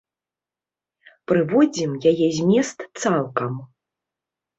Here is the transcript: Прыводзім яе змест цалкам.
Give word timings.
Прыводзім 1.31 1.91
яе 2.11 2.27
змест 2.37 2.79
цалкам. 3.03 3.53